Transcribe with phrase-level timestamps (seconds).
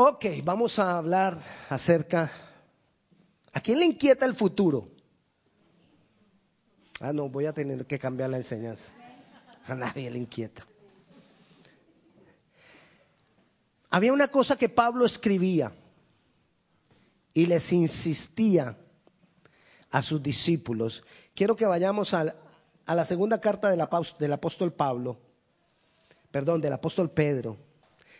[0.00, 1.36] Ok, vamos a hablar
[1.68, 2.30] acerca...
[3.52, 4.92] ¿A quién le inquieta el futuro?
[7.00, 8.92] Ah, no, voy a tener que cambiar la enseñanza.
[9.66, 10.64] A nadie le inquieta.
[13.90, 15.72] Había una cosa que Pablo escribía
[17.34, 18.78] y les insistía
[19.90, 21.02] a sus discípulos.
[21.34, 22.36] Quiero que vayamos a,
[22.86, 25.18] la segunda carta del, apóstol Pablo,
[26.30, 27.67] perdón, del apóstol Pedro.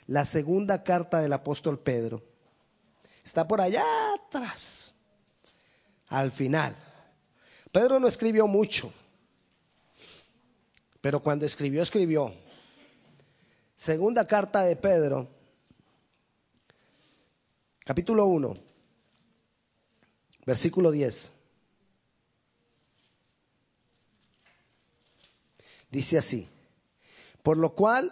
[0.09, 2.23] La segunda carta del apóstol Pedro.
[3.23, 3.85] Está por allá
[4.15, 4.95] atrás,
[6.09, 6.75] al final.
[7.71, 8.91] Pedro no escribió mucho,
[11.03, 12.35] pero cuando escribió, escribió.
[13.75, 15.29] Segunda carta de Pedro,
[17.85, 18.55] capítulo 1,
[20.47, 21.35] versículo 10.
[25.91, 26.49] Dice así,
[27.43, 28.11] por lo cual,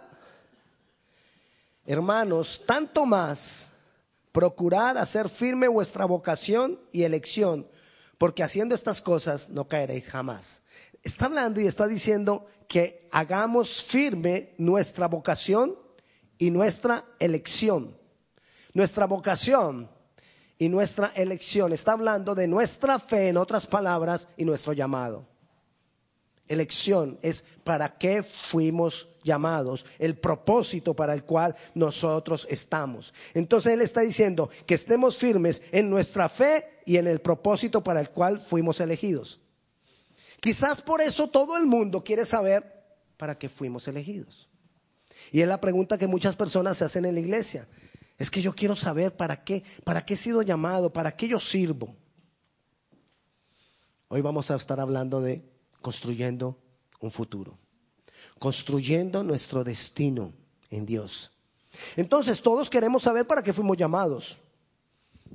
[1.87, 3.71] hermanos, tanto más,
[4.31, 7.65] procurad hacer firme vuestra vocación y elección,
[8.19, 10.61] porque haciendo estas cosas no caeréis jamás.
[11.01, 15.75] Está hablando y está diciendo que hagamos firme nuestra vocación
[16.37, 17.97] y nuestra elección.
[18.73, 19.89] Nuestra vocación
[20.59, 21.71] y nuestra elección.
[21.71, 25.25] Está hablando de nuestra fe, en otras palabras, y nuestro llamado
[26.47, 33.13] elección es para qué fuimos llamados, el propósito para el cual nosotros estamos.
[33.35, 37.99] Entonces Él está diciendo que estemos firmes en nuestra fe y en el propósito para
[37.99, 39.39] el cual fuimos elegidos.
[40.39, 42.63] Quizás por eso todo el mundo quiere saber
[43.17, 44.49] para qué fuimos elegidos.
[45.31, 47.67] Y es la pregunta que muchas personas se hacen en la iglesia.
[48.17, 51.39] Es que yo quiero saber para qué, para qué he sido llamado, para qué yo
[51.39, 51.95] sirvo.
[54.07, 55.43] Hoy vamos a estar hablando de
[55.81, 56.57] construyendo
[56.99, 57.59] un futuro,
[58.39, 60.33] construyendo nuestro destino
[60.69, 61.31] en Dios.
[61.95, 64.37] Entonces todos queremos saber para qué fuimos llamados,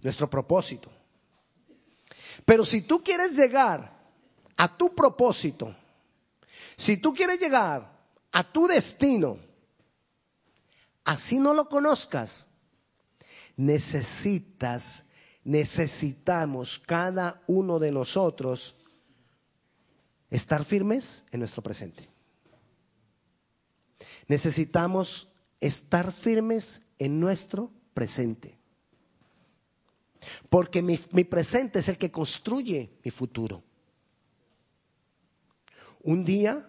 [0.03, 0.91] nuestro propósito.
[2.45, 3.93] Pero si tú quieres llegar
[4.57, 5.75] a tu propósito,
[6.77, 7.93] si tú quieres llegar
[8.33, 9.39] a tu destino,
[11.05, 12.49] así no lo conozcas,
[13.57, 15.05] necesitas,
[15.45, 18.77] necesitamos cada uno de nosotros
[20.31, 22.12] estar firmes en nuestro presente.
[24.29, 25.29] Necesitamos
[25.61, 28.59] estar firmes en nuestro presente.
[30.49, 33.63] Porque mi, presente es el que construye mi futuro.
[36.03, 36.69] Un día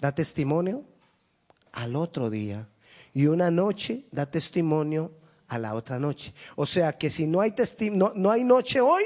[0.00, 0.84] da testimonio
[1.72, 2.68] al otro día
[3.12, 5.12] y una noche da testimonio
[5.48, 6.34] a la otra noche.
[6.56, 7.54] O sea que si no hay,
[7.90, 9.04] no hay noche hoy,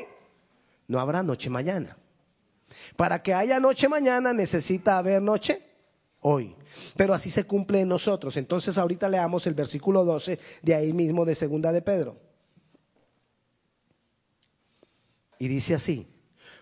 [0.86, 1.96] no habrá noche mañana.
[2.96, 5.62] Para que haya noche mañana necesita haber noche
[6.20, 6.56] hoy.
[6.96, 8.36] Pero así se cumple en nosotros.
[8.36, 12.16] Entonces ahorita leamos el versículo 12 de ahí mismo de segunda de Pedro.
[15.38, 16.08] Y dice así,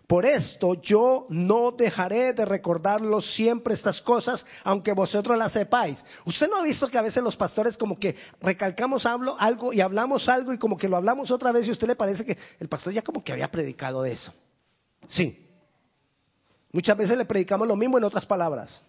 [0.06, 6.04] por esto yo no dejaré de recordarlo siempre estas cosas, aunque vosotros las sepáis.
[6.26, 10.28] Usted no ha visto que a veces los pastores como que recalcamos algo y hablamos
[10.28, 12.68] algo y como que lo hablamos otra vez y a usted le parece que el
[12.68, 14.34] pastor ya como que había predicado de eso.
[15.08, 15.46] Sí,
[16.76, 18.84] Muchas veces le predicamos lo mismo en otras palabras.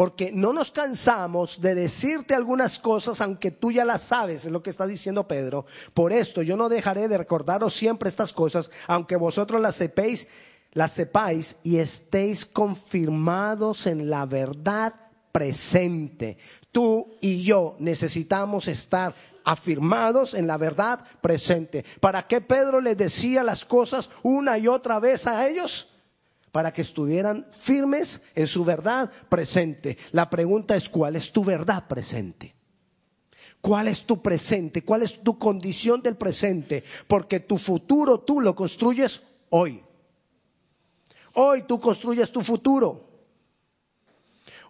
[0.00, 4.62] Porque no nos cansamos de decirte algunas cosas, aunque tú ya las sabes, es lo
[4.62, 5.66] que está diciendo Pedro.
[5.92, 10.26] Por esto yo no dejaré de recordaros siempre estas cosas, aunque vosotros las sepáis,
[10.72, 14.94] las sepáis y estéis confirmados en la verdad
[15.32, 16.38] presente.
[16.72, 21.84] Tú y yo necesitamos estar afirmados en la verdad presente.
[22.00, 25.89] ¿Para qué Pedro les decía las cosas una y otra vez a ellos?
[26.52, 29.98] Para que estuvieran firmes en su verdad presente.
[30.12, 32.54] La pregunta es, ¿cuál es tu verdad presente?
[33.60, 34.82] ¿Cuál es tu presente?
[34.82, 36.82] ¿Cuál es tu condición del presente?
[37.06, 39.82] Porque tu futuro tú lo construyes hoy.
[41.34, 43.08] Hoy tú construyes tu futuro.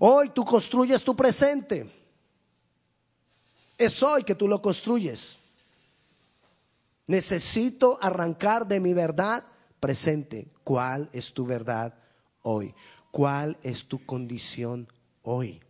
[0.00, 1.90] Hoy tú construyes tu presente.
[3.78, 5.38] Es hoy que tú lo construyes.
[7.06, 9.44] Necesito arrancar de mi verdad
[9.81, 10.49] presente.
[10.62, 11.94] ¿Cuál es tu verdad
[12.43, 12.75] hoy?
[13.11, 14.88] ¿Cuál es tu condición
[15.23, 15.61] hoy?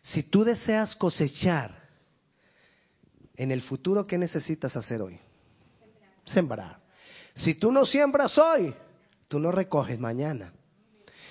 [0.00, 1.82] Si tú deseas cosechar
[3.36, 5.18] en el futuro, ¿qué necesitas hacer hoy?
[6.24, 6.80] Sembrar.
[7.34, 8.74] Si tú no siembras hoy,
[9.28, 10.52] tú no recoges mañana.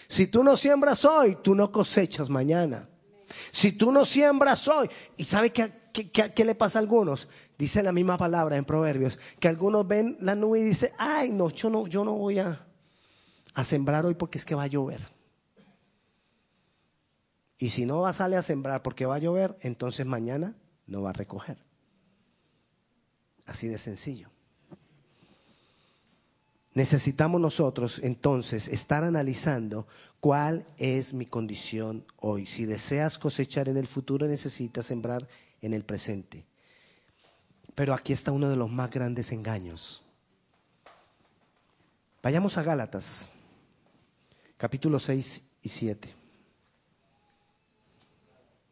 [0.07, 2.89] Si tú no siembras hoy, tú no cosechas mañana.
[3.51, 7.27] Si tú no siembras hoy, ¿y sabe qué, qué, le pasa a algunos?
[7.63, 11.49] Dice la misma palabra en Proverbios, que algunos ven la nube y dicen, ay, no,
[11.49, 12.67] yo no, yo no voy a,
[13.53, 14.99] a sembrar hoy porque es que va a llover.
[17.57, 20.57] Y si no va a salir a sembrar porque va a llover, entonces mañana
[20.87, 21.57] no va a recoger.
[23.45, 24.27] Así de sencillo.
[26.73, 29.87] Necesitamos nosotros entonces estar analizando
[30.19, 32.45] cuál es mi condición hoy.
[32.45, 35.29] Si deseas cosechar en el futuro, necesitas sembrar
[35.61, 36.45] en el presente.
[37.75, 40.03] Pero aquí está uno de los más grandes engaños.
[42.21, 43.33] Vayamos a Gálatas,
[44.57, 46.15] capítulo 6 y 7.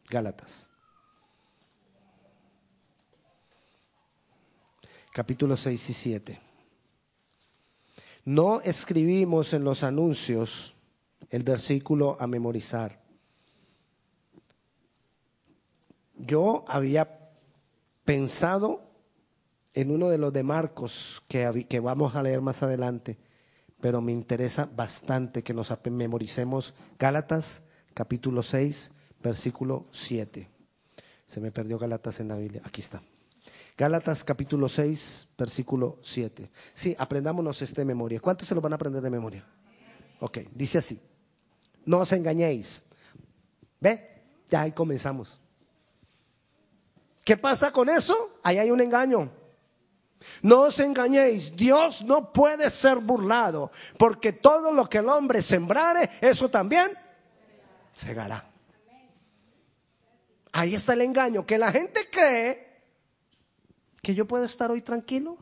[0.09, 0.69] Gálatas.
[5.13, 6.42] Capítulo 6 y 7.
[8.24, 10.75] No escribimos en los anuncios
[11.30, 13.01] el versículo a memorizar.
[16.15, 17.31] Yo había
[18.06, 18.90] pensado
[19.73, 23.18] en uno de los de Marcos que, que vamos a leer más adelante,
[23.79, 27.63] pero me interesa bastante que nos memoricemos Gálatas
[27.94, 28.91] capítulo 6,
[29.21, 30.50] versículo 7.
[31.25, 32.62] Se me perdió Gálatas en la Biblia.
[32.65, 33.01] Aquí está.
[33.77, 36.51] Gálatas capítulo 6, versículo 7.
[36.74, 38.19] Sí, aprendámonos este de memoria.
[38.19, 39.45] ¿Cuántos se lo van a aprender de memoria?
[40.19, 41.01] Ok, dice así.
[41.85, 42.83] No os engañéis.
[43.79, 44.24] ¿Ve?
[44.50, 45.39] Ya ahí comenzamos.
[47.24, 48.15] ¿Qué pasa con eso?
[48.44, 49.31] Ahí hay un engaño.
[50.41, 56.09] No os engañéis, Dios no puede ser burlado, porque todo lo que el hombre sembrare,
[56.21, 56.91] eso también
[57.94, 58.47] segará.
[60.51, 62.71] Ahí está el engaño, que la gente cree
[64.01, 65.38] que yo puedo estar hoy tranquilo,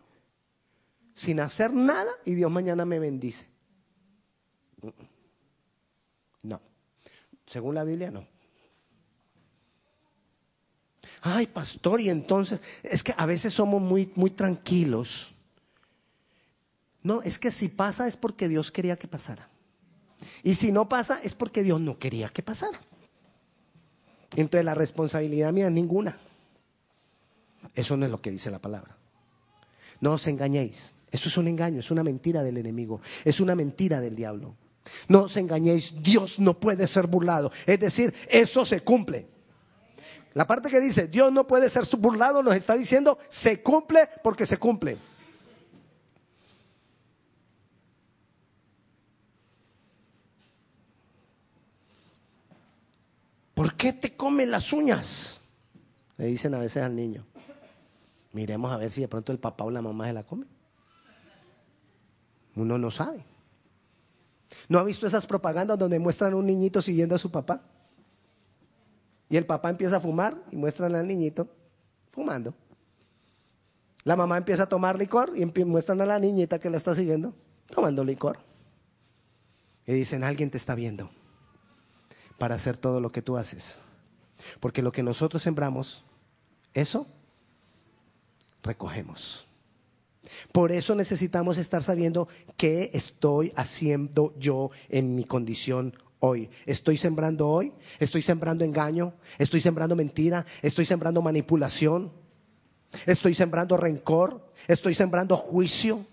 [1.15, 3.47] sin hacer nada, y Dios mañana me bendice.
[6.43, 6.61] No.
[7.47, 8.25] Según la Biblia, no.
[11.21, 15.33] Ay, pastor, y entonces, es que a veces somos muy, muy tranquilos.
[17.03, 19.49] No, es que si pasa es porque Dios quería que pasara.
[20.43, 22.79] Y si no pasa es porque Dios no quería que pasara.
[24.35, 26.17] Entonces la responsabilidad mía es ninguna.
[27.75, 28.97] Eso no es lo que dice la palabra.
[30.01, 30.93] No os engañéis.
[31.11, 34.55] Eso es un engaño, es una mentira del enemigo, es una mentira del diablo.
[35.07, 37.51] No os engañéis, Dios no puede ser burlado.
[37.65, 39.27] Es decir, eso se cumple.
[40.33, 44.45] La parte que dice Dios no puede ser burlado nos está diciendo se cumple porque
[44.45, 44.97] se cumple.
[53.53, 55.41] ¿Por qué te comen las uñas?
[56.17, 57.25] Le dicen a veces al niño.
[58.31, 60.45] Miremos a ver si de pronto el papá o la mamá se la come.
[62.55, 63.25] Uno no sabe.
[64.67, 67.61] ¿No ha visto esas propagandas donde muestran a un niñito siguiendo a su papá?
[69.29, 71.47] Y el papá empieza a fumar y muestran al niñito
[72.11, 72.53] fumando.
[74.03, 77.33] La mamá empieza a tomar licor y muestran a la niñita que la está siguiendo
[77.69, 78.39] tomando licor.
[79.85, 81.09] Y dicen, alguien te está viendo
[82.37, 83.79] para hacer todo lo que tú haces.
[84.59, 86.03] Porque lo que nosotros sembramos,
[86.73, 87.07] eso
[88.63, 89.47] recogemos.
[90.51, 96.49] Por eso necesitamos estar sabiendo qué estoy haciendo yo en mi condición hoy.
[96.65, 97.73] ¿Estoy sembrando hoy?
[97.99, 99.13] ¿Estoy sembrando engaño?
[99.37, 100.45] ¿Estoy sembrando mentira?
[100.61, 102.11] ¿Estoy sembrando manipulación?
[103.05, 104.51] ¿Estoy sembrando rencor?
[104.67, 106.05] ¿Estoy sembrando juicio?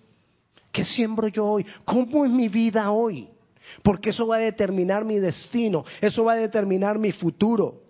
[0.73, 1.67] ¿Qué siembro yo hoy?
[1.85, 3.31] ¿Cómo es mi vida hoy?
[3.82, 7.82] Porque eso va a determinar mi destino, eso va a determinar mi futuro.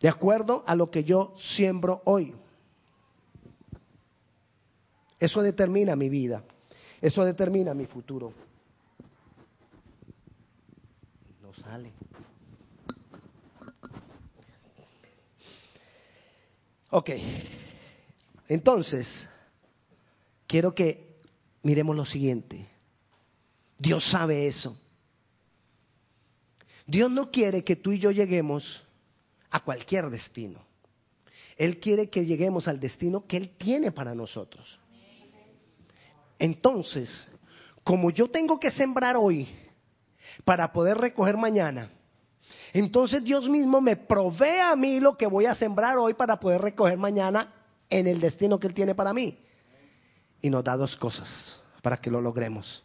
[0.00, 2.34] De acuerdo a lo que yo siembro hoy.
[5.20, 6.44] Eso determina mi vida.
[7.00, 8.32] Eso determina mi futuro.
[11.40, 11.52] No
[16.90, 17.10] Ok.
[18.48, 19.30] Entonces,
[20.46, 21.20] quiero que
[21.62, 22.68] miremos lo siguiente.
[23.78, 24.78] Dios sabe eso.
[26.86, 28.84] Dios no quiere que tú y yo lleguemos
[29.50, 30.60] a cualquier destino.
[31.56, 34.80] Él quiere que lleguemos al destino que Él tiene para nosotros.
[36.38, 37.30] Entonces,
[37.84, 39.48] como yo tengo que sembrar hoy
[40.44, 41.90] para poder recoger mañana,
[42.72, 46.62] entonces Dios mismo me provee a mí lo que voy a sembrar hoy para poder
[46.62, 47.52] recoger mañana
[47.90, 49.38] en el destino que Él tiene para mí.
[50.40, 52.84] Y nos da dos cosas para que lo logremos.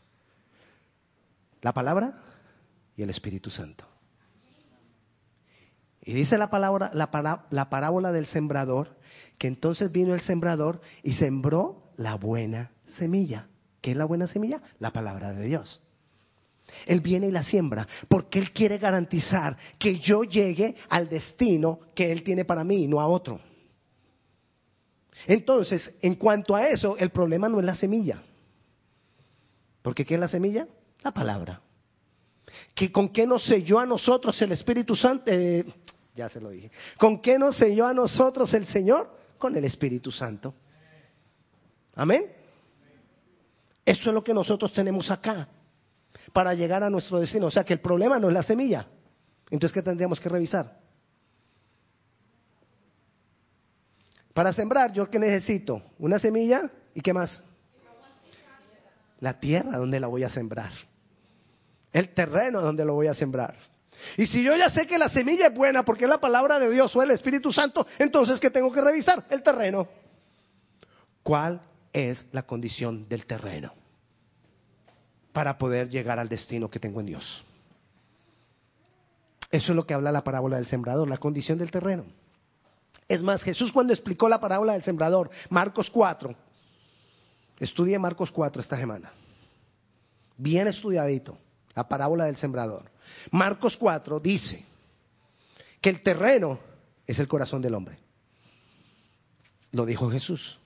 [1.62, 2.22] La palabra
[2.96, 3.86] y el Espíritu Santo.
[6.01, 8.98] Y dice la, palabra, la, la parábola del sembrador,
[9.38, 13.48] que entonces vino el sembrador y sembró la buena semilla.
[13.82, 14.62] ¿Qué es la buena semilla?
[14.79, 15.84] La palabra de Dios.
[16.86, 22.12] Él viene y la siembra porque Él quiere garantizar que yo llegue al destino que
[22.12, 23.39] Él tiene para mí y no a otro.
[25.25, 28.21] Entonces, en cuanto a eso, el problema no es la semilla.
[29.81, 30.67] Porque ¿qué es la semilla?
[31.01, 31.62] La palabra.
[32.75, 35.31] ¿Que ¿Con qué nos selló a nosotros el Espíritu Santo?
[35.31, 35.65] Eh,
[36.15, 36.71] Ya se lo dije.
[36.97, 39.09] ¿Con qué nos selló a nosotros el Señor?
[39.38, 40.53] Con el Espíritu Santo.
[41.95, 42.31] Amén.
[43.86, 45.47] Eso es lo que nosotros tenemos acá
[46.34, 47.48] para llegar a nuestro destino.
[47.48, 48.88] O sea que el problema no es la semilla.
[49.50, 50.79] Entonces, ¿qué tendríamos que revisar?
[54.34, 55.81] Para sembrar, ¿yo qué necesito?
[55.98, 57.43] Una semilla y qué más?
[59.19, 60.72] La tierra donde la voy a sembrar.
[61.91, 63.57] El terreno donde lo voy a sembrar.
[64.15, 66.69] Y si yo ya sé que la semilla es buena porque es la palabra de
[66.69, 69.25] Dios o el Espíritu Santo, entonces ¿qué tengo que revisar?
[69.31, 69.88] El terreno.
[71.24, 73.74] ¿Cuál es la condición del terreno?
[75.34, 77.46] Para poder llegar al destino que tengo en Dios.
[79.51, 82.05] Eso es lo que habla la parábola del sembrador, la condición del terreno.
[83.07, 86.36] Es más, Jesús cuando explicó la parábola del sembrador, Marcos 4,
[87.60, 89.12] estudie Marcos 4 esta semana,
[90.38, 91.38] bien estudiadito,
[91.74, 92.91] la parábola del sembrador.
[93.31, 94.65] Marcos 4 dice
[95.79, 96.60] que el terreno
[97.05, 97.98] es el corazón del hombre.
[99.72, 100.60] Lo dijo Jesús.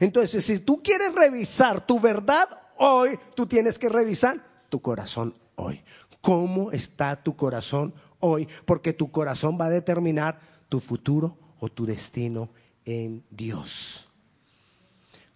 [0.00, 5.82] Entonces, si tú quieres revisar tu verdad hoy, tú tienes que revisar tu corazón hoy.
[6.20, 8.48] ¿Cómo está tu corazón hoy?
[8.64, 12.50] Porque tu corazón va a determinar tu futuro o tu destino
[12.84, 14.08] en Dios.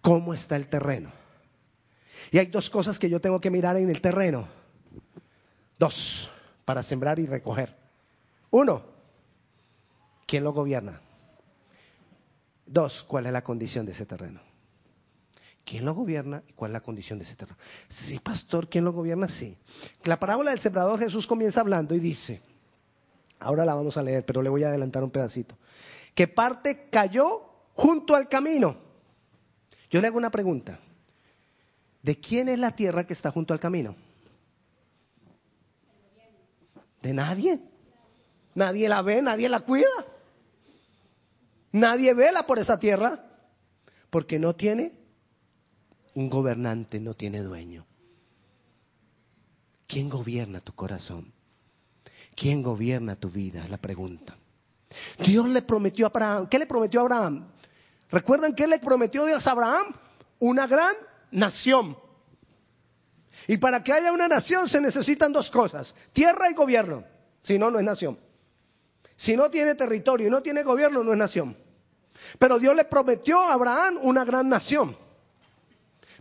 [0.01, 1.11] ¿Cómo está el terreno?
[2.31, 4.47] Y hay dos cosas que yo tengo que mirar en el terreno.
[5.77, 6.29] Dos,
[6.65, 7.75] para sembrar y recoger.
[8.51, 8.83] Uno,
[10.27, 11.01] ¿quién lo gobierna?
[12.65, 14.50] Dos, ¿cuál es la condición de ese terreno?
[15.63, 17.57] ¿Quién lo gobierna y cuál es la condición de ese terreno?
[17.87, 19.27] Sí, pastor, ¿quién lo gobierna?
[19.27, 19.57] Sí.
[20.03, 22.41] La parábola del sembrador Jesús comienza hablando y dice,
[23.39, 25.57] ahora la vamos a leer, pero le voy a adelantar un pedacito
[26.13, 28.77] que parte cayó junto al camino.
[29.89, 30.79] Yo le hago una pregunta.
[32.01, 33.95] ¿De quién es la tierra que está junto al camino?
[37.01, 37.61] De nadie.
[38.55, 39.87] Nadie la ve, nadie la cuida.
[41.71, 43.25] Nadie vela por esa tierra
[44.09, 45.00] porque no tiene
[46.13, 47.85] un gobernante, no tiene dueño.
[49.87, 51.33] ¿Quién gobierna tu corazón?
[52.35, 53.63] ¿Quién gobierna tu vida?
[53.63, 54.37] Es la pregunta.
[55.19, 56.47] Dios le prometió a Abraham.
[56.49, 57.47] ¿Qué le prometió a Abraham?
[58.09, 59.95] ¿Recuerdan qué le prometió Dios a Abraham?
[60.39, 60.93] Una gran
[61.31, 61.97] nación.
[63.47, 67.03] Y para que haya una nación se necesitan dos cosas, tierra y gobierno.
[67.43, 68.19] Si no, no es nación.
[69.15, 71.57] Si no tiene territorio y no tiene gobierno, no es nación.
[72.39, 74.97] Pero Dios le prometió a Abraham una gran nación.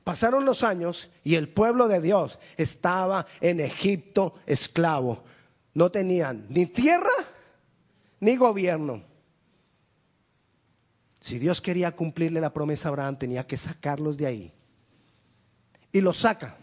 [0.05, 5.23] Pasaron los años y el pueblo de Dios estaba en Egipto esclavo.
[5.75, 7.11] No tenían ni tierra
[8.21, 9.03] ni gobierno.
[11.21, 14.53] Si Dios quería cumplirle la promesa a Abraham, tenía que sacarlos de ahí.
[15.93, 16.57] Y los saca.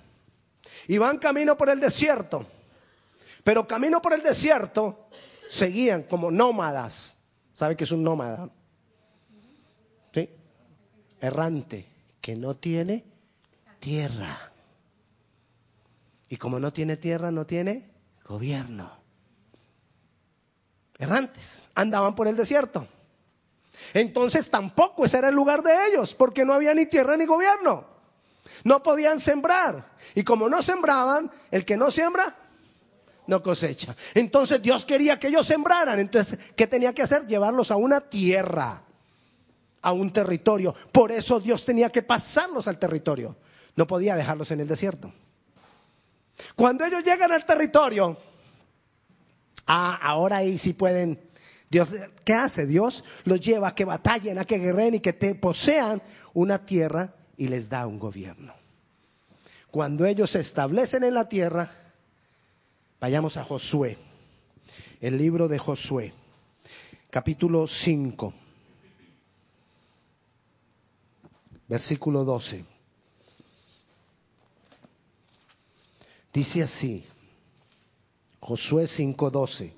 [0.88, 2.46] Y van camino por el desierto.
[3.44, 5.08] Pero camino por el desierto
[5.48, 7.18] seguían como nómadas.
[7.54, 8.50] ¿Sabe qué es un nómada?
[10.12, 10.30] ¿Sí?
[11.22, 11.86] Errante,
[12.20, 13.04] que no tiene
[13.80, 14.52] tierra.
[16.30, 17.90] Y como no tiene tierra, no tiene
[18.26, 19.08] gobierno
[21.00, 22.88] errantes, andaban por el desierto.
[23.94, 27.86] Entonces tampoco ese era el lugar de ellos, porque no había ni tierra ni gobierno.
[28.64, 29.92] No podían sembrar.
[30.16, 32.36] Y como no sembraban, el que no siembra,
[33.28, 33.96] no cosecha.
[34.14, 36.00] Entonces Dios quería que ellos sembraran.
[36.00, 37.28] Entonces, ¿qué tenía que hacer?
[37.28, 38.82] Llevarlos a una tierra,
[39.82, 40.74] a un territorio.
[40.92, 43.36] Por eso Dios tenía que pasarlos al territorio.
[43.78, 45.14] No podía dejarlos en el desierto.
[46.56, 48.18] Cuando ellos llegan al territorio,
[49.68, 51.20] Ah, ahora ahí sí pueden.
[51.70, 51.90] Dios,
[52.24, 52.66] ¿qué hace?
[52.66, 56.02] Dios los lleva a que batallen, a que guerren y que te posean
[56.34, 58.54] una tierra y les da un gobierno.
[59.70, 61.70] Cuando ellos se establecen en la tierra,
[63.02, 63.98] vayamos a Josué,
[65.02, 66.14] el libro de Josué,
[67.10, 68.34] capítulo 5,
[71.68, 72.77] versículo 12.
[76.38, 77.04] Dice así,
[78.40, 79.74] Josué 5:12.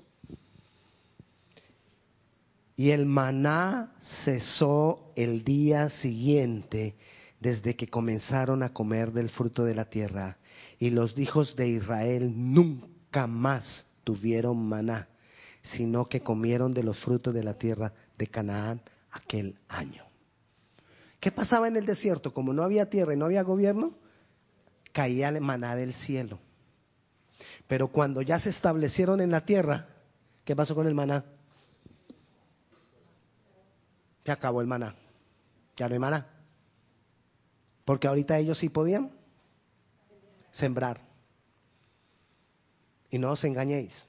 [2.76, 6.96] Y el maná cesó el día siguiente
[7.40, 10.36] desde que comenzaron a comer del fruto de la tierra.
[10.78, 15.08] Y los hijos de Israel nunca más tuvieron maná,
[15.62, 20.04] sino que comieron de los frutos de la tierra de Canaán aquel año.
[21.20, 22.34] ¿Qué pasaba en el desierto?
[22.34, 23.94] Como no había tierra y no había gobierno,
[24.92, 26.38] caía el maná del cielo.
[27.70, 29.86] Pero cuando ya se establecieron en la tierra,
[30.44, 31.24] ¿qué pasó con el maná?
[34.24, 34.96] Se acabó el maná.
[35.76, 36.26] Ya no hay maná.
[37.84, 39.12] Porque ahorita ellos sí podían
[40.50, 41.00] sembrar.
[43.08, 44.08] Y no os engañéis.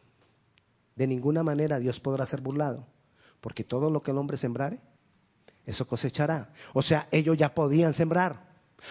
[0.96, 2.88] de ninguna manera Dios podrá ser burlado,
[3.42, 4.82] porque todo lo que el hombre sembrare,
[5.68, 6.52] eso cosechará.
[6.74, 8.44] O sea, ellos ya podían sembrar.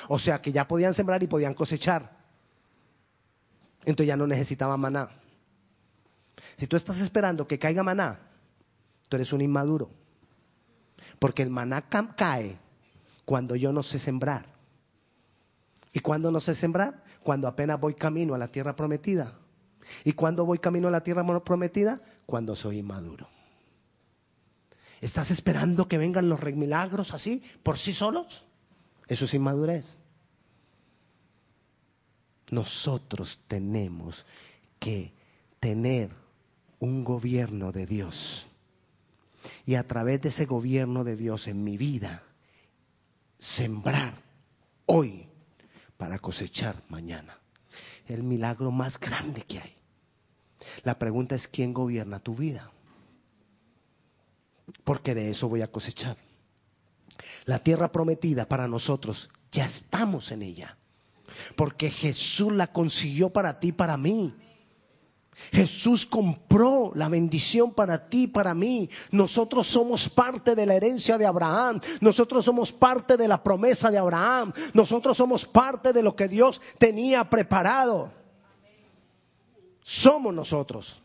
[0.09, 2.21] O sea, que ya podían sembrar y podían cosechar.
[3.85, 5.11] Entonces ya no necesitaban maná.
[6.59, 8.21] Si tú estás esperando que caiga maná,
[9.09, 9.91] tú eres un inmaduro.
[11.19, 12.59] Porque el maná cae
[13.25, 14.47] cuando yo no sé sembrar.
[15.93, 17.05] ¿Y cuando no sé sembrar?
[17.23, 19.35] Cuando apenas voy camino a la tierra prometida.
[20.05, 22.01] ¿Y cuando voy camino a la tierra prometida?
[22.27, 23.29] Cuando soy inmaduro.
[25.01, 28.47] ¿Estás esperando que vengan los milagros así, por sí solos?
[29.09, 29.99] Eso es inmadurez.
[32.51, 34.27] Nosotros tenemos
[34.79, 35.13] que
[35.61, 36.11] tener
[36.81, 38.49] un gobierno de Dios.
[39.65, 42.23] Y a través de ese gobierno de Dios en mi vida,
[43.39, 44.15] sembrar
[44.87, 45.29] hoy
[45.97, 47.39] para cosechar mañana.
[48.07, 49.77] El milagro más grande que hay.
[50.83, 52.71] La pregunta es, ¿quién gobierna tu vida?
[54.85, 56.17] Porque de eso voy a cosechar.
[57.45, 60.77] La tierra prometida para nosotros, ya estamos en ella.
[61.57, 64.35] Porque Jesús la consiguió para ti, para mí.
[65.53, 68.91] Jesús compró la bendición para ti, para mí.
[69.11, 71.81] Nosotros somos parte de la herencia de Abraham.
[72.01, 74.53] Nosotros somos parte de la promesa de Abraham.
[74.75, 78.13] Nosotros somos parte de lo que Dios tenía preparado.
[79.83, 81.03] Somos nosotros.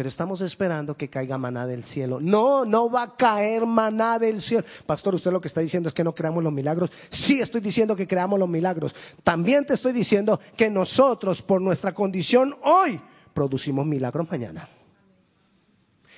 [0.00, 2.20] Pero estamos esperando que caiga maná del cielo.
[2.22, 4.64] No, no va a caer maná del cielo.
[4.86, 6.90] Pastor, usted lo que está diciendo es que no creamos los milagros.
[7.10, 8.94] Sí estoy diciendo que creamos los milagros.
[9.22, 12.98] También te estoy diciendo que nosotros, por nuestra condición hoy,
[13.34, 14.70] producimos milagros mañana.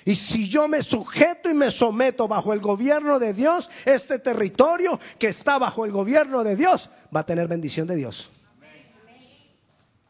[0.04, 5.00] Y si yo me sujeto y me someto bajo el gobierno de Dios, este territorio
[5.18, 8.30] que está bajo el gobierno de Dios va a tener bendición de Dios.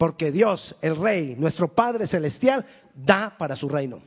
[0.02, 4.02] Porque Dios, el Rey, nuestro Padre Celestial, da para su reino.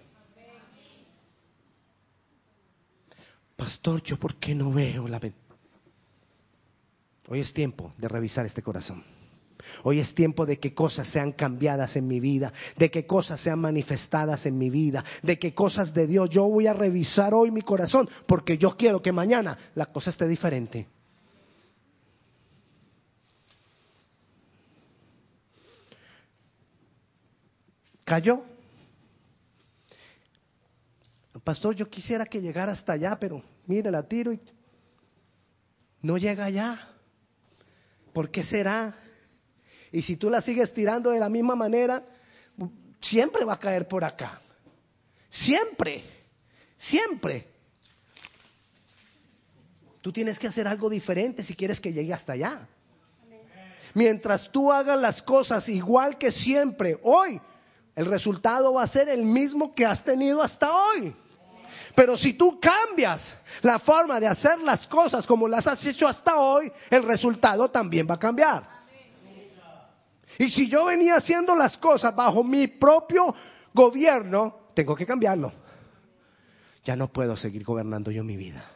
[3.56, 5.22] Pastor, ¿yo por qué no veo la
[7.30, 9.06] Hoy es tiempo de revisar este corazón.
[9.84, 13.60] Hoy es tiempo de que cosas sean cambiadas en mi vida, de que cosas sean
[13.60, 16.30] manifestadas en mi vida, de que cosas de Dios.
[16.30, 20.28] Yo voy a revisar hoy mi corazón porque yo quiero que mañana la cosa esté
[20.28, 20.90] diferente.
[28.16, 28.46] Cayó.
[31.44, 34.40] Pastor, yo quisiera que llegara hasta allá, pero mire, la tiro y
[36.02, 36.88] no llega allá.
[38.14, 38.96] ¿Por qué será?
[39.92, 42.06] Y si tú la sigues tirando de la misma manera,
[43.02, 44.40] siempre va a caer por acá.
[45.30, 46.02] Siempre,
[46.78, 47.46] siempre.
[50.02, 52.66] Tú tienes que hacer algo diferente si quieres que llegue hasta allá.
[53.94, 57.42] Mientras tú hagas las cosas igual que siempre, hoy
[57.96, 61.16] el resultado va a ser el mismo que has tenido hasta hoy.
[61.96, 66.38] Pero si tú cambias la forma de hacer las cosas como las has hecho hasta
[66.38, 68.76] hoy, el resultado también va a cambiar.
[70.38, 73.34] Y si yo venía haciendo las cosas bajo mi propio
[73.74, 75.54] gobierno, tengo que cambiarlo.
[76.84, 78.75] Ya no puedo seguir gobernando yo mi vida.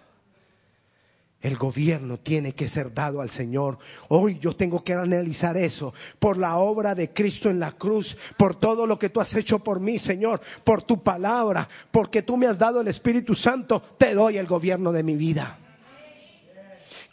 [1.41, 3.77] El gobierno tiene que ser dado al Señor.
[4.09, 8.55] Hoy yo tengo que analizar eso por la obra de Cristo en la cruz, por
[8.55, 12.47] todo lo que tú has hecho por mí, Señor, por tu palabra, porque tú me
[12.47, 15.57] has dado el Espíritu Santo, te doy el gobierno de mi vida.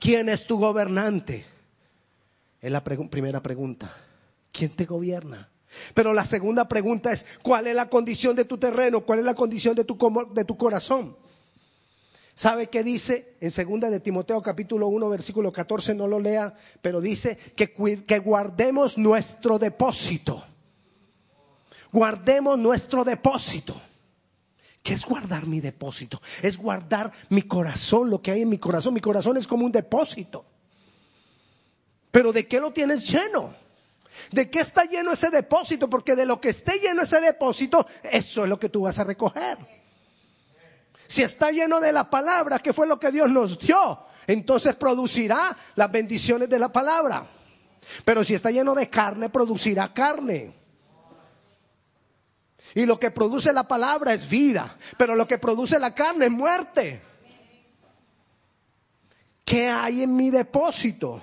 [0.01, 1.45] ¿Quién es tu gobernante?
[2.61, 3.95] Es la primera pregunta.
[4.51, 5.51] ¿Quién te gobierna?
[5.95, 9.03] Pero la segunda pregunta es, ¿cuál es la condición de tu terreno?
[9.03, 9.97] ¿Cuál es la condición de tu,
[10.35, 11.17] de tu corazón?
[12.37, 15.95] ¿Sabe qué dice en segunda de Timoteo capítulo 1 versículo 14?
[15.95, 20.45] No lo lea, pero dice que, que guardemos nuestro depósito.
[21.91, 23.81] Guardemos nuestro depósito.
[24.83, 26.21] ¿Qué es guardar mi depósito?
[26.43, 28.93] Es guardar mi corazón, lo que hay en mi corazón.
[28.93, 30.45] Mi corazón es como un depósito.
[32.11, 33.55] Pero ¿de qué lo tienes lleno?
[34.31, 35.89] ¿De qué está lleno ese depósito?
[35.89, 39.05] Porque de lo que esté lleno ese depósito, eso es lo que tú vas a
[39.05, 39.57] recoger.
[41.09, 45.57] Si está lleno de la palabra, que fue lo que Dios nos dio, entonces producirá
[45.75, 47.29] las bendiciones de la palabra.
[48.05, 50.55] Pero si está lleno de carne, producirá carne.
[52.75, 56.31] Y lo que produce la palabra es vida, pero lo que produce la carne es
[56.31, 57.03] muerte.
[59.45, 61.23] ¿Qué hay en mi depósito?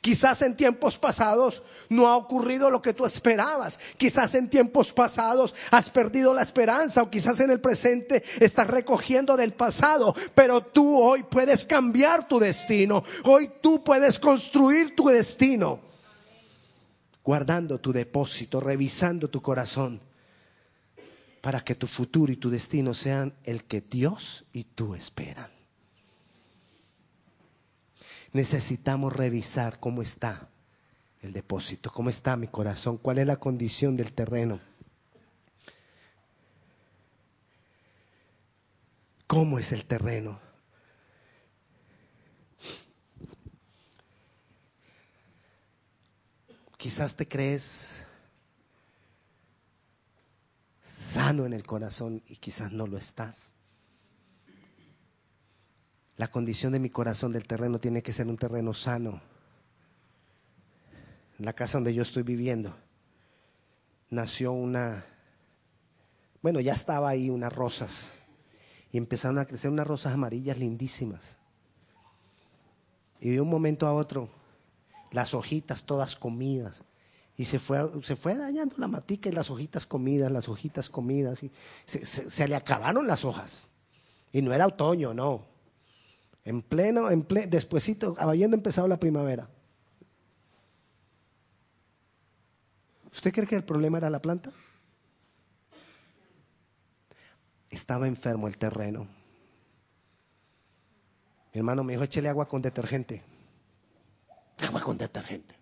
[0.00, 3.78] Quizás en tiempos pasados no ha ocurrido lo que tú esperabas.
[3.96, 9.36] Quizás en tiempos pasados has perdido la esperanza o quizás en el presente estás recogiendo
[9.36, 10.14] del pasado.
[10.34, 13.04] Pero tú hoy puedes cambiar tu destino.
[13.24, 15.80] Hoy tú puedes construir tu destino.
[17.24, 20.00] Guardando tu depósito, revisando tu corazón.
[21.42, 25.51] para que tu futuro y tu destino sean el que Dios y tú esperan.
[28.32, 30.48] Necesitamos revisar cómo está
[31.20, 34.60] el depósito, cómo está mi corazón, cuál es la condición del terreno.
[39.26, 40.40] ¿Cómo es el terreno?
[46.76, 48.04] Quizás te crees
[51.12, 53.52] sano en el corazón y quizás no lo estás.
[56.16, 59.20] La condición de mi corazón del terreno tiene que ser un terreno sano.
[61.38, 62.74] En la casa donde yo estoy viviendo
[64.10, 65.06] nació una,
[66.42, 68.12] bueno, ya estaba ahí unas rosas
[68.92, 71.38] y empezaron a crecer unas rosas amarillas lindísimas.
[73.20, 74.28] Y de un momento a otro,
[75.10, 76.84] las hojitas todas comidas,
[77.36, 81.42] y se fue, se fue dañando la matica y las hojitas comidas, las hojitas comidas.
[81.42, 81.50] Y
[81.86, 83.66] se, le acabaron las hojas.
[84.32, 85.46] Y no era otoño, no.
[86.44, 89.48] En pleno, en pleno, despuesito, habiendo empezado la primavera.
[93.12, 94.50] ¿Usted cree que el problema era la planta?
[97.70, 99.06] Estaba enfermo el terreno.
[101.52, 103.22] Mi hermano me dijo, échele agua con detergente.
[104.62, 105.54] Agua con detergente.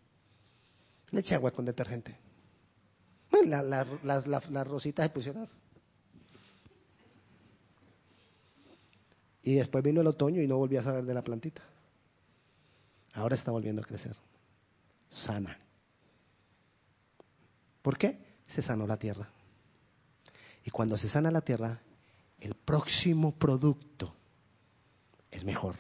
[1.11, 2.17] Le eché agua con detergente.
[3.31, 5.49] Bueno, las rositas se pusieron.
[9.43, 11.63] Y después vino el otoño y no volví a saber de la plantita.
[13.15, 14.17] Ahora está volviendo a crecer.
[15.09, 15.59] Sana.
[17.83, 18.19] ¿Por qué?
[18.47, 19.29] Se sanó la tierra.
[20.65, 21.81] Y cuando se sana la tierra,
[22.41, 24.15] el próximo producto
[25.31, 25.77] es mejor.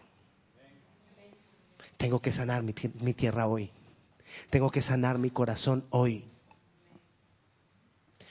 [1.96, 3.70] Tengo que sanar mi, mi tierra hoy.
[4.48, 6.24] Tengo que sanar mi corazón hoy.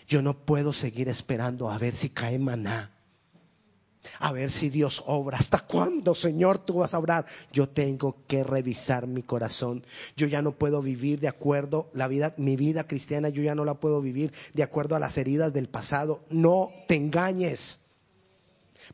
[0.08, 2.92] Yo no puedo seguir esperando a ver si cae maná.
[4.20, 5.38] A ver si Dios obra.
[5.38, 7.26] ¿Hasta cuándo, Señor, tú vas a obrar?
[7.52, 9.86] Yo tengo que revisar mi corazón.
[10.16, 13.66] Yo ya no puedo vivir de acuerdo la vida, mi vida cristiana, yo ya no
[13.66, 16.22] la puedo vivir de acuerdo a las heridas del pasado.
[16.30, 17.82] No te engañes.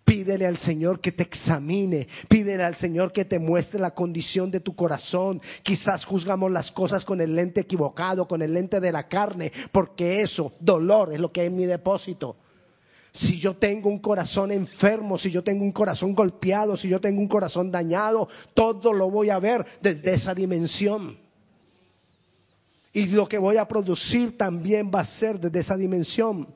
[0.04, 4.60] Pídele al Señor que te examine, pídele al Señor que te muestre la condición de
[4.60, 5.42] tu corazón.
[5.64, 10.22] Quizás juzgamos las cosas con el lente equivocado, con el lente de la carne, porque
[10.22, 12.36] eso, dolor, es lo que hay en mi depósito.
[13.16, 17.22] Si yo tengo un corazón enfermo, si yo tengo un corazón golpeado, si yo tengo
[17.22, 21.18] un corazón dañado, todo lo voy a ver desde esa dimensión.
[22.92, 26.54] Y lo que voy a producir también va a ser desde esa dimensión.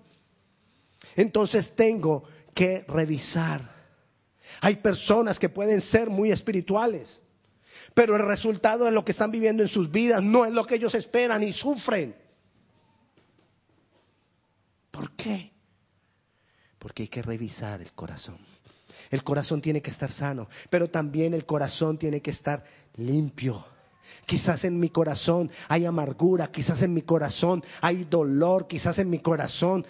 [1.15, 3.62] Entonces tengo que revisar.
[4.60, 7.22] Hay personas que pueden ser muy espirituales,
[7.93, 10.76] pero el resultado de lo que están viviendo en sus vidas no es lo que
[10.76, 12.13] ellos esperan y sufren.
[14.91, 15.54] ¿Por qué?
[16.80, 18.38] Porque hay que revisar el corazón.
[19.12, 22.63] El corazón tiene que estar sano, pero también el corazón tiene que estar
[22.96, 23.65] limpio.
[24.26, 29.20] Quizás en mi corazón hay amargura, quizás en mi corazón hay dolor, quizás en mi
[29.20, 29.86] corazón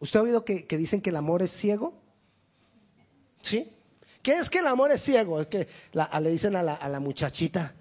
[0.00, 1.94] ¿Usted ha oído que, dicen que el amor es ciego?
[3.42, 3.72] ¿Sí?
[4.22, 5.40] ¿Qué es que el amor es ciego?
[5.40, 7.74] Es que le dicen a la, muchachita,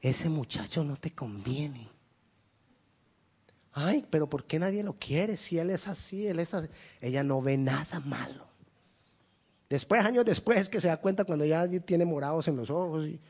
[0.00, 1.88] ese muchacho no te conviene.
[3.80, 5.36] Ay, pero ¿por qué nadie lo quiere?
[5.36, 6.66] Si él es así, él es así.
[7.00, 8.44] Ella no ve nada malo.
[9.70, 13.06] Después, años después, es que se da cuenta cuando ya tiene morados en los ojos
[13.06, 13.20] y,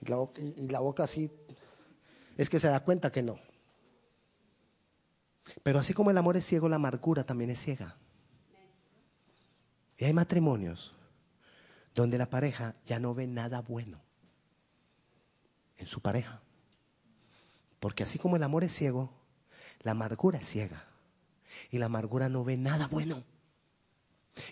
[0.00, 1.30] y la boca así,
[2.36, 3.38] es que se da cuenta que no.
[5.62, 7.96] Pero así como el amor es ciego, la amargura también es ciega.
[9.98, 10.92] Y hay matrimonios
[11.94, 14.00] donde la pareja ya no ve nada bueno
[15.76, 16.40] en su pareja.
[17.78, 19.21] Porque así como el amor es ciego,
[19.82, 20.84] la amargura es ciega.
[21.70, 23.24] Y la amargura no ve nada bueno.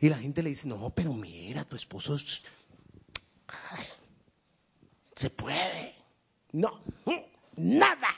[0.00, 2.16] Y la gente le dice, no, pero mira, tu esposo
[5.14, 5.94] se puede.
[6.52, 6.80] No,
[7.56, 8.08] nada.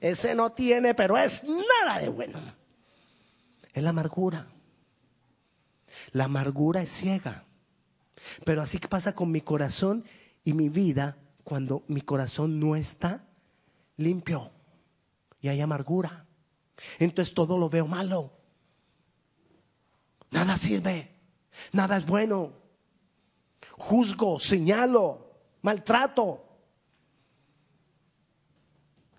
[0.00, 2.40] Ese no tiene, pero es nada de bueno.
[3.72, 4.46] Es la amargura.
[6.12, 7.44] La amargura es ciega.
[8.44, 10.04] Pero así que pasa con mi corazón
[10.44, 13.24] y mi vida cuando mi corazón no está
[13.96, 14.50] limpio
[15.40, 16.26] y hay amargura.
[16.98, 18.32] Entonces todo lo veo malo.
[20.30, 21.14] Nada sirve.
[21.72, 22.52] Nada es bueno.
[23.72, 26.42] Juzgo, señalo, maltrato.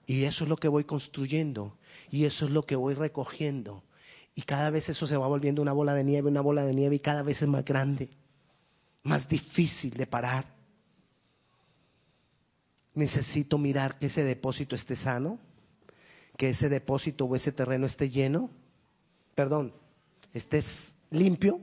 [0.05, 1.77] Y eso es lo que voy construyendo
[2.09, 3.83] y eso es lo que voy recogiendo.
[4.35, 6.95] Y cada vez eso se va volviendo una bola de nieve, una bola de nieve
[6.95, 8.09] y cada vez es más grande,
[9.03, 10.55] más difícil de parar.
[12.93, 15.39] Necesito mirar que ese depósito esté sano,
[16.37, 18.49] que ese depósito o ese terreno esté lleno,
[19.35, 19.73] perdón,
[20.33, 20.61] esté
[21.09, 21.59] limpio.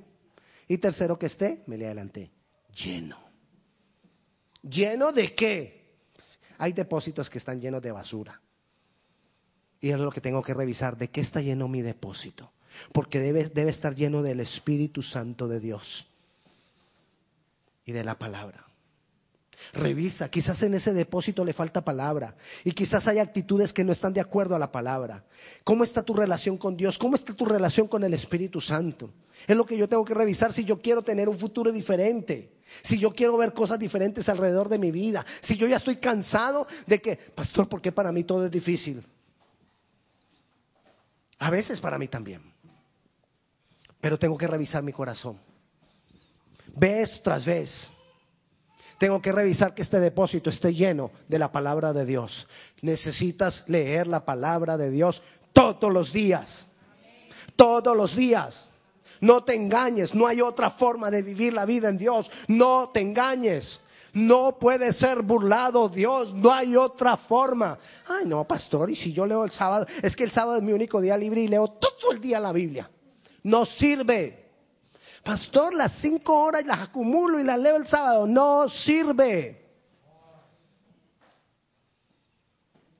[0.66, 2.30] Y tercero, que esté, me le adelanté,
[2.74, 3.18] lleno.
[4.62, 5.84] ¿Lleno de qué?
[6.58, 8.40] Hay depósitos que están llenos de basura.
[9.80, 12.50] Y es lo que tengo que revisar, ¿de qué está lleno mi depósito?
[12.92, 16.08] Porque debe, debe estar lleno del Espíritu Santo de Dios
[17.84, 18.63] y de la palabra.
[19.72, 24.12] Revisa, quizás en ese depósito le falta palabra y quizás hay actitudes que no están
[24.12, 25.24] de acuerdo a la palabra.
[25.64, 26.98] ¿Cómo está tu relación con Dios?
[26.98, 29.10] ¿Cómo está tu relación con el Espíritu Santo?
[29.46, 32.98] Es lo que yo tengo que revisar si yo quiero tener un futuro diferente, si
[32.98, 37.00] yo quiero ver cosas diferentes alrededor de mi vida, si yo ya estoy cansado de
[37.00, 39.04] que, pastor, ¿por qué para mí todo es difícil?
[41.38, 42.42] A veces para mí también,
[44.00, 45.38] pero tengo que revisar mi corazón,
[46.76, 47.90] vez tras vez
[49.04, 52.48] tengo que revisar que este depósito esté lleno de la palabra de Dios.
[52.80, 56.68] Necesitas leer la palabra de Dios todos los días.
[57.54, 58.70] Todos los días.
[59.20, 62.30] No te engañes, no hay otra forma de vivir la vida en Dios.
[62.48, 63.82] No te engañes.
[64.14, 67.78] No puede ser burlado Dios, no hay otra forma.
[68.06, 70.72] Ay, no, pastor, y si yo leo el sábado, es que el sábado es mi
[70.72, 72.90] único día libre y leo todo el día la Biblia.
[73.42, 74.43] No sirve.
[75.24, 78.26] Pastor, las cinco horas las acumulo y las leo el sábado.
[78.26, 79.64] No sirve.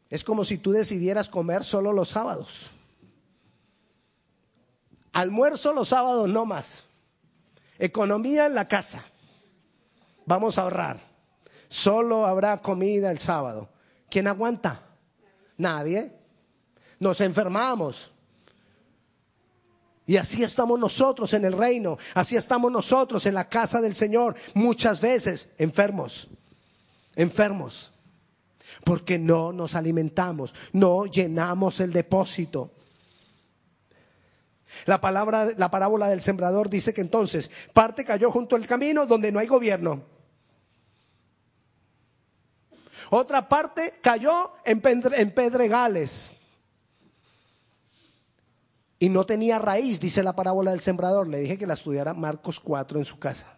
[0.08, 2.70] Es como si tú decidieras comer solo los sábados.
[5.12, 6.82] Almuerzo los sábados, no más.
[7.78, 9.04] Economía en la casa.
[10.24, 11.00] Vamos a ahorrar.
[11.68, 13.68] Solo habrá comida el sábado.
[14.08, 14.80] ¿Quién aguanta?
[15.58, 16.10] Nadie.
[16.98, 18.13] Nos enfermamos.
[20.06, 24.36] Y así estamos nosotros en el reino, así estamos nosotros en la casa del Señor,
[24.52, 26.28] muchas veces enfermos,
[27.16, 27.90] enfermos,
[28.84, 32.70] porque no nos alimentamos, no llenamos el depósito.
[34.84, 39.32] La palabra, la parábola del sembrador dice que entonces parte cayó junto al camino donde
[39.32, 40.02] no hay gobierno.
[43.08, 46.34] Otra parte cayó en pedregales
[49.04, 51.28] y no tenía raíz, dice la parábola del sembrador.
[51.28, 53.54] Le dije que la estudiara Marcos 4 en su casa.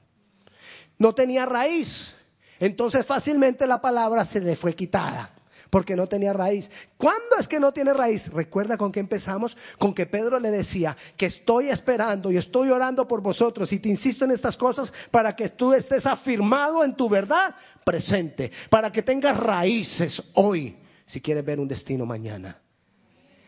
[0.98, 2.16] No tenía raíz.
[2.58, 5.30] Entonces fácilmente la palabra se le fue quitada
[5.70, 6.68] porque no tenía raíz.
[6.96, 8.32] ¿Cuándo es que no tiene raíz?
[8.32, 13.06] Recuerda con qué empezamos, con que Pedro le decía que estoy esperando y estoy orando
[13.06, 17.08] por vosotros y te insisto en estas cosas para que tú estés afirmado en tu
[17.08, 17.54] verdad
[17.84, 22.60] presente, para que tengas raíces hoy si quieres ver un destino mañana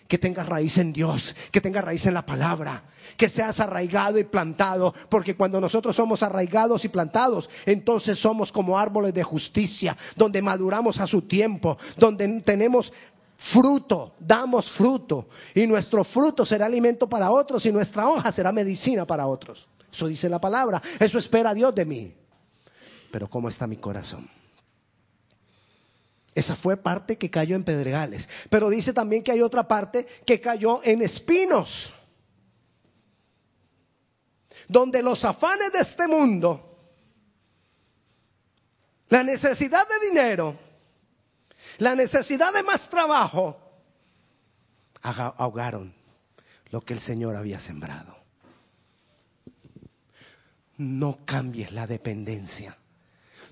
[0.08, 2.82] que tengas raíz en Dios, que tengas raíz en la palabra,
[3.16, 8.78] que seas arraigado y plantado, porque cuando nosotros somos arraigados y plantados, entonces somos como
[8.78, 12.92] árboles de justicia, donde maduramos a su tiempo, donde tenemos
[13.36, 19.06] fruto, damos fruto, y nuestro fruto será alimento para otros y nuestra hoja será medicina
[19.06, 19.68] para otros.
[19.92, 22.14] Eso dice la palabra, eso espera Dios de mí.
[23.10, 24.28] Pero ¿cómo está mi corazón?
[26.38, 28.28] Esa fue parte que cayó en pedregales.
[28.48, 31.92] Pero dice también que hay otra parte que cayó en espinos.
[34.68, 36.78] Donde los afanes de este mundo,
[39.08, 40.56] la necesidad de dinero,
[41.78, 43.60] la necesidad de más trabajo,
[45.02, 45.92] ahogaron
[46.70, 48.16] lo que el Señor había sembrado.
[50.76, 52.78] No cambies la dependencia.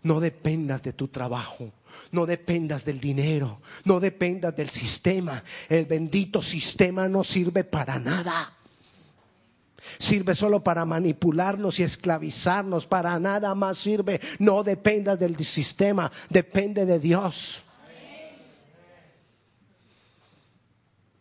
[0.06, 1.72] No dependas de tu trabajo,
[2.12, 5.42] no dependas del dinero, no dependas del sistema.
[5.68, 8.52] El bendito sistema no sirve para nada.
[9.98, 14.20] Sirve solo para manipularnos y esclavizarnos, para nada más sirve.
[14.38, 17.64] No dependas del sistema, depende de Dios.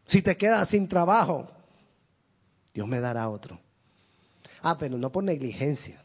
[0.06, 1.50] Si te quedas sin trabajo,
[2.71, 3.60] Dios me dará otro.
[4.62, 6.05] Ah, pero no por negligencia.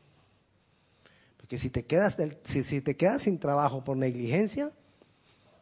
[1.51, 4.71] Que si te quedas, si, te quedas sin trabajo por negligencia,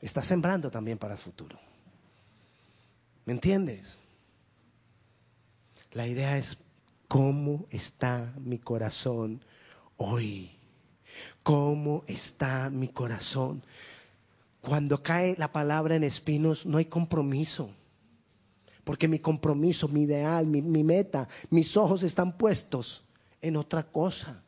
[0.03, 1.59] estás sembrando también para el futuro.
[3.25, 3.99] ¿Me entiendes?
[5.93, 6.59] La idea es
[7.09, 9.43] cómo está mi corazón
[9.97, 10.51] hoy.
[11.43, 13.63] ¿Cómo está mi corazón?
[14.61, 17.71] Cuando cae la palabra en espinos, no hay compromiso.
[18.85, 23.05] Porque mi compromiso, mi ideal, mi, mi meta, mis ojos están puestos
[23.41, 24.43] en otra cosa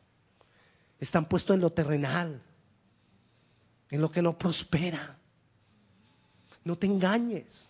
[1.01, 2.41] están puestos en lo terrenal,
[3.89, 5.17] en lo que no prospera.
[6.63, 7.69] No te engañes.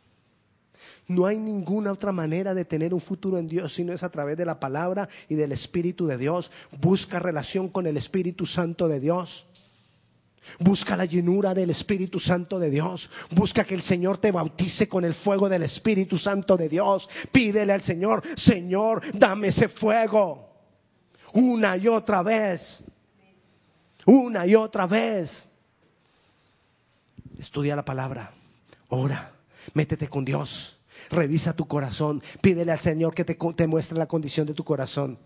[1.08, 4.38] No hay ninguna otra manera de tener un futuro en Dios sino es a través
[4.38, 6.52] de la palabra y del Espíritu de Dios.
[6.80, 9.48] Busca relación con el Espíritu Santo de Dios.
[10.60, 13.10] Busca la llenura del Espíritu Santo de Dios.
[13.30, 17.10] Busca que el Señor te bautice con el fuego del Espíritu Santo de Dios.
[17.32, 20.50] Pídele al Señor, Señor, dame ese fuego.
[21.34, 22.84] Una y otra vez.
[24.06, 25.48] Una y otra vez.
[27.38, 28.32] Estudia la palabra.
[28.90, 29.32] Ora.
[29.74, 30.78] Métete con Dios.
[31.10, 32.22] Revisa tu corazón.
[32.42, 35.18] Pídele al Señor que te, muestre la condición de tu corazón.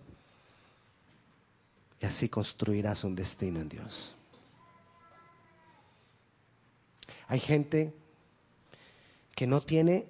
[2.01, 4.15] Y así construirás un destino en Dios.
[7.27, 7.93] Hay gente
[9.35, 10.07] que no tiene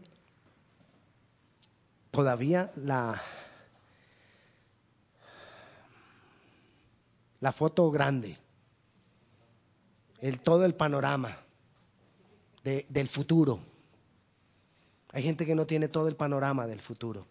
[2.11, 3.21] todavía la,
[7.39, 8.37] la foto grande,
[10.27, 11.37] el, todo el panorama
[12.63, 13.59] del futuro.
[15.11, 17.27] Hay gente que no tiene todo el panorama del futuro.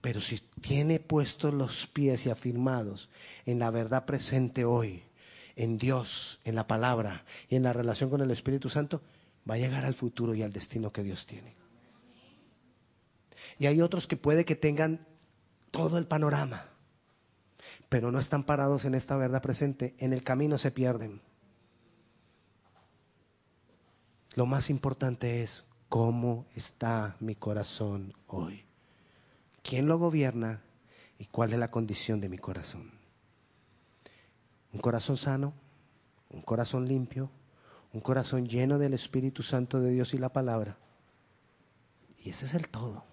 [0.00, 3.08] Pero si tiene puestos los pies y afirmados
[3.44, 5.02] en la verdad presente hoy,
[5.56, 9.02] en Dios, en la palabra y en la relación con el Espíritu Santo,
[9.50, 11.56] va a llegar al futuro y al destino que Dios tiene.
[13.58, 15.04] Y hay otros que puede que tengan
[15.72, 16.68] todo el panorama,
[17.88, 21.20] pero no están parados en esta verdad presente, en el camino se pierden.
[24.34, 28.64] Lo más importante es cómo está mi corazón hoy.
[29.62, 30.62] ¿Quién lo gobierna
[31.18, 32.92] y cuál es la condición de mi corazón?
[34.72, 35.54] Un corazón sano,
[36.30, 37.30] un corazón limpio,
[37.92, 40.76] un corazón lleno del Espíritu Santo de Dios y la palabra.
[42.18, 43.04] Y ese es el todo.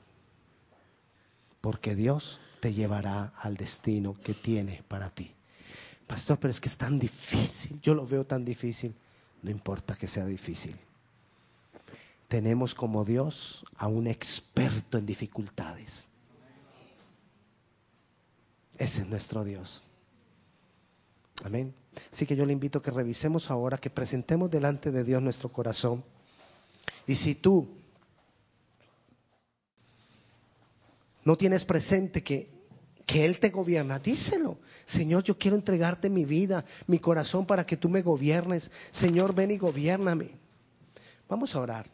[1.62, 5.30] Porque Dios te llevará al destino que tiene para ti.
[6.08, 8.96] Pastor, pero es que es tan difícil, yo lo veo tan difícil.
[9.42, 10.74] No importa que sea difícil.
[12.30, 16.08] Tenemos como Dios a un experto en dificultades.
[18.78, 19.84] Ese es nuestro Dios.
[21.44, 21.74] Amén.
[22.14, 25.52] Así que yo le invito a que revisemos ahora, que presentemos delante de Dios nuestro
[25.52, 26.02] corazón.
[27.08, 27.68] Y si tú
[31.26, 32.53] no tienes presente que,
[33.06, 34.58] que Él te gobierna, díselo.
[34.86, 38.72] Señor, yo quiero entregarte mi vida, mi corazón para que tú me gobiernes.
[38.92, 40.32] Señor, ven y gobiername.
[41.28, 41.90] Vamos a orar.